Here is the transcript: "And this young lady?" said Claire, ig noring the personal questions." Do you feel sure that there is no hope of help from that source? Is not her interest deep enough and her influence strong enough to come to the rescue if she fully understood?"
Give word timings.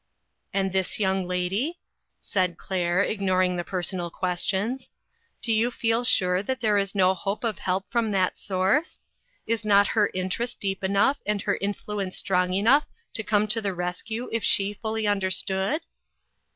"And 0.51 0.71
this 0.71 0.99
young 0.99 1.27
lady?" 1.27 1.77
said 2.33 2.57
Claire, 2.57 3.03
ig 3.03 3.19
noring 3.21 3.55
the 3.55 3.63
personal 3.63 4.09
questions." 4.09 4.89
Do 5.43 5.53
you 5.53 5.69
feel 5.69 6.03
sure 6.03 6.41
that 6.41 6.59
there 6.59 6.79
is 6.79 6.95
no 6.95 7.13
hope 7.13 7.43
of 7.43 7.59
help 7.59 7.87
from 7.87 8.09
that 8.09 8.35
source? 8.35 8.99
Is 9.45 9.63
not 9.63 9.89
her 9.89 10.09
interest 10.15 10.59
deep 10.59 10.83
enough 10.83 11.19
and 11.23 11.43
her 11.43 11.59
influence 11.61 12.17
strong 12.17 12.51
enough 12.53 12.87
to 13.13 13.21
come 13.21 13.45
to 13.49 13.61
the 13.61 13.75
rescue 13.75 14.27
if 14.33 14.43
she 14.43 14.73
fully 14.73 15.05
understood?" 15.05 15.81